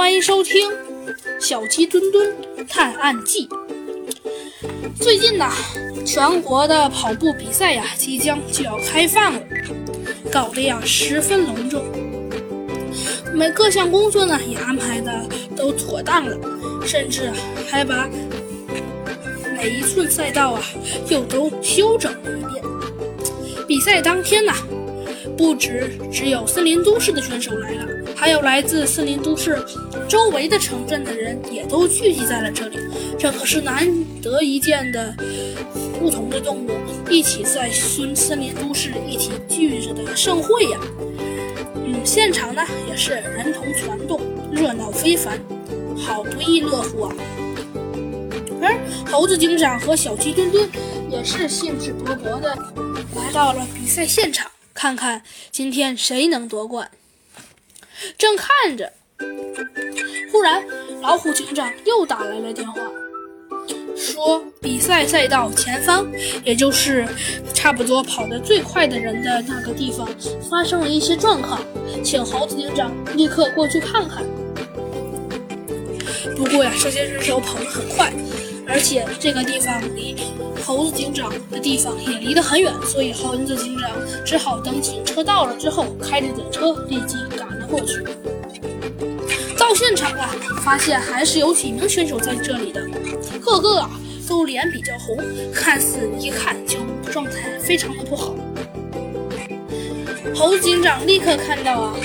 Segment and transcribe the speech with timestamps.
[0.00, 0.70] 欢迎收听
[1.38, 2.34] 《小鸡墩墩
[2.66, 3.46] 探案记》。
[4.98, 5.46] 最近呢，
[6.06, 9.40] 全国的跑步比赛呀，即将就要开放了，
[10.32, 11.84] 搞得呀十分隆重。
[13.34, 16.34] 每各项工作呢也安排的都妥当了，
[16.86, 17.30] 甚至
[17.70, 18.08] 还把
[19.54, 20.62] 每一寸赛道啊
[21.10, 22.64] 又都修整了一遍。
[23.68, 24.50] 比赛当天呢。
[25.40, 29.58] 不止只有森林都市的选手来了，还有来自森林都市
[30.06, 32.76] 周围的城镇的人也都聚集在了这里。
[33.18, 33.88] 这可是难
[34.20, 35.14] 得一见的
[35.98, 36.70] 不同的动物
[37.08, 40.78] 一起在森森林都市一起聚着的盛会呀！
[41.86, 44.20] 嗯，现场呢也是人头攒动，
[44.52, 45.40] 热闹非凡，
[45.96, 47.14] 好不亦乐乎啊！
[48.60, 48.78] 而
[49.10, 50.68] 猴子警长和小鸡墩墩
[51.10, 52.54] 也是兴致勃勃地
[53.16, 54.46] 来到了比赛现场。
[54.80, 56.90] 看看今天谁能夺冠。
[58.16, 58.90] 正看着，
[60.32, 60.64] 忽然
[61.02, 62.80] 老虎警长又打来了电话，
[63.94, 66.10] 说比赛赛道前方，
[66.42, 67.06] 也就是
[67.52, 70.08] 差不多跑得最快的人的那个地方，
[70.48, 71.60] 发生了一些状况，
[72.02, 74.24] 请猴子警长立刻过去看看。
[76.34, 78.10] 不过呀，这些人手跑得很快。
[78.70, 80.14] 而且这个地方离
[80.64, 83.90] 猴子警长的地方也离得很远，所以猴子警长
[84.24, 88.02] 只好等警车到了之后，开着警车立即赶了过去。
[89.58, 90.30] 到现场啊，
[90.62, 92.80] 发现还是有几名选手在这里的，
[93.40, 93.90] 个个啊
[94.28, 95.18] 都脸比较红，
[95.52, 96.78] 看似一看就
[97.10, 98.34] 状态非常的不好。
[100.34, 101.96] 猴子警长立刻看到啊。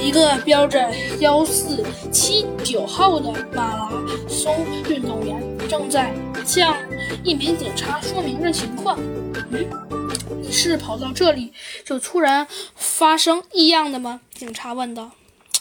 [0.00, 0.88] 一个标着
[1.18, 3.90] 幺四七九号的马拉
[4.28, 4.54] 松
[4.88, 6.12] 运动员正在
[6.46, 6.74] 向
[7.22, 8.98] 一名警察说明着情况。
[9.50, 9.68] 嗯，
[10.40, 11.52] 你是跑到这里
[11.84, 14.20] 就突然发生异样的吗？
[14.34, 15.10] 警察问道。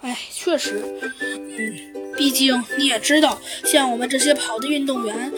[0.00, 0.80] 哎，确实，
[1.20, 5.32] 嗯，毕竟你也知道，像我们这些跑的运动员，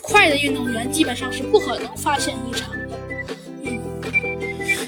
[0.00, 2.98] 快的运动员基本上是不可能发现异常的。
[3.64, 3.78] 嗯。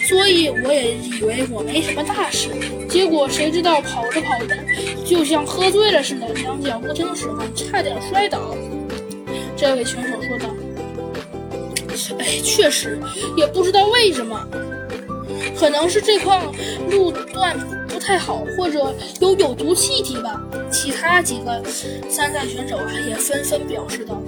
[0.09, 2.49] 所以我也以为我没什么大事，
[2.89, 4.57] 结果谁知道跑着跑着，
[5.05, 8.57] 就像喝醉了似的，两脚不听使唤，差点摔倒。
[9.63, 10.49] 这位选手说道
[12.19, 12.99] ：“哎，确实，
[13.37, 14.37] 也不知道为什么，
[15.57, 16.37] 可能是这块
[16.91, 17.57] 路段
[17.87, 21.63] 不太好，或者有有毒气体吧。”其他几个
[22.11, 22.77] 参赛选手，
[23.09, 24.21] 也纷纷表示道。